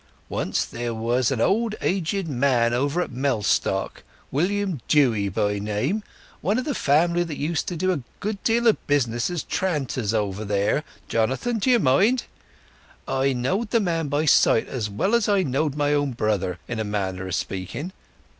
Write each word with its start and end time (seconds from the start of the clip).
Once 0.29 0.65
there 0.65 0.95
was 0.95 1.29
an 1.29 1.39
old 1.39 1.75
aged 1.79 2.27
man 2.27 2.73
over 2.73 3.03
at 3.03 3.11
Mellstock—William 3.11 4.81
Dewy 4.87 5.29
by 5.29 5.59
name—one 5.59 6.57
of 6.57 6.65
the 6.65 6.73
family 6.73 7.23
that 7.23 7.37
used 7.37 7.67
to 7.67 7.75
do 7.75 7.91
a 7.93 8.01
good 8.19 8.41
deal 8.43 8.65
of 8.65 8.87
business 8.87 9.29
as 9.29 9.43
tranters 9.43 10.11
over 10.11 10.43
there—Jonathan, 10.43 11.59
do 11.59 11.69
ye 11.69 11.77
mind?—I 11.77 13.33
knowed 13.33 13.69
the 13.69 13.79
man 13.79 14.07
by 14.07 14.25
sight 14.25 14.67
as 14.67 14.89
well 14.89 15.13
as 15.13 15.29
I 15.29 15.43
know 15.43 15.69
my 15.69 15.93
own 15.93 16.13
brother, 16.13 16.57
in 16.67 16.79
a 16.79 16.83
manner 16.83 17.27
of 17.27 17.35
speaking. 17.35 17.91